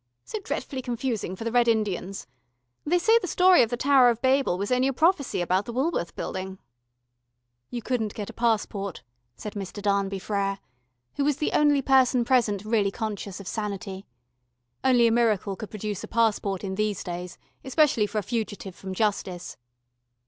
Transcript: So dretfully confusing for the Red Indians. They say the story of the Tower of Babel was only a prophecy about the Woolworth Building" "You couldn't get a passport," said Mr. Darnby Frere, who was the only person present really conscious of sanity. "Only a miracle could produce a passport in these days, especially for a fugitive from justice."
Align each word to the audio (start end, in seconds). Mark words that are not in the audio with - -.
So 0.25 0.39
dretfully 0.39 0.81
confusing 0.81 1.35
for 1.35 1.43
the 1.43 1.51
Red 1.51 1.67
Indians. 1.67 2.25
They 2.87 2.97
say 2.97 3.19
the 3.19 3.27
story 3.27 3.61
of 3.61 3.69
the 3.69 3.77
Tower 3.77 4.09
of 4.09 4.19
Babel 4.19 4.57
was 4.57 4.71
only 4.71 4.87
a 4.87 4.93
prophecy 4.93 5.41
about 5.41 5.65
the 5.65 5.71
Woolworth 5.73 6.15
Building" 6.15 6.57
"You 7.69 7.83
couldn't 7.83 8.15
get 8.15 8.27
a 8.27 8.33
passport," 8.33 9.03
said 9.35 9.53
Mr. 9.53 9.79
Darnby 9.79 10.19
Frere, 10.19 10.57
who 11.17 11.23
was 11.23 11.37
the 11.37 11.51
only 11.53 11.83
person 11.83 12.25
present 12.25 12.65
really 12.65 12.89
conscious 12.89 13.39
of 13.39 13.47
sanity. 13.47 14.07
"Only 14.83 15.05
a 15.05 15.11
miracle 15.11 15.55
could 15.55 15.69
produce 15.69 16.03
a 16.03 16.07
passport 16.07 16.63
in 16.63 16.73
these 16.73 17.03
days, 17.03 17.37
especially 17.63 18.07
for 18.07 18.17
a 18.17 18.23
fugitive 18.23 18.73
from 18.73 18.95
justice." 18.95 19.55